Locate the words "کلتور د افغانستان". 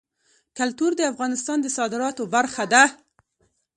0.57-1.57